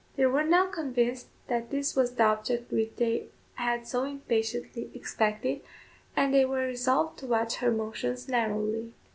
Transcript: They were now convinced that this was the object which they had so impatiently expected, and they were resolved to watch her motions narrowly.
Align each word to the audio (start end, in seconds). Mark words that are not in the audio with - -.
They 0.15 0.25
were 0.25 0.43
now 0.43 0.65
convinced 0.65 1.27
that 1.45 1.69
this 1.69 1.95
was 1.95 2.15
the 2.15 2.23
object 2.23 2.71
which 2.71 2.93
they 2.95 3.27
had 3.53 3.87
so 3.87 4.03
impatiently 4.03 4.89
expected, 4.95 5.61
and 6.15 6.33
they 6.33 6.43
were 6.43 6.65
resolved 6.65 7.19
to 7.19 7.27
watch 7.27 7.57
her 7.57 7.69
motions 7.69 8.27
narrowly. 8.27 8.93